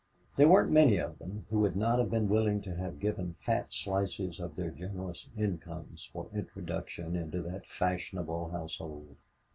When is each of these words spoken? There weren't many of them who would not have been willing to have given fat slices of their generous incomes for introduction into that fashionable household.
There 0.35 0.47
weren't 0.49 0.71
many 0.71 0.97
of 0.97 1.19
them 1.19 1.45
who 1.51 1.59
would 1.59 1.75
not 1.75 1.99
have 1.99 2.09
been 2.09 2.27
willing 2.27 2.59
to 2.63 2.73
have 2.75 2.99
given 2.99 3.35
fat 3.39 3.71
slices 3.71 4.39
of 4.39 4.55
their 4.55 4.71
generous 4.71 5.27
incomes 5.37 6.09
for 6.11 6.27
introduction 6.33 7.15
into 7.15 7.43
that 7.43 7.67
fashionable 7.67 8.49
household. 8.49 9.17